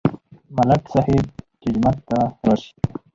ملک 0.57 0.83
صاحب 0.93 1.25
چې 1.61 1.67
جومات 1.73 1.97
ته 2.09 2.19
راشي. 2.45 2.71